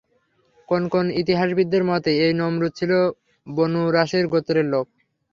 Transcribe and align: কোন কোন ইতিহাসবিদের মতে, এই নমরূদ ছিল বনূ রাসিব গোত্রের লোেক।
কোন 0.69 0.83
কোন 0.89 1.05
ইতিহাসবিদের 1.21 1.83
মতে, 1.83 2.11
এই 2.25 2.33
নমরূদ 2.39 2.71
ছিল 2.75 2.91
বনূ 3.47 3.81
রাসিব 3.95 4.25
গোত্রের 4.33 4.67
লোেক। 4.71 4.87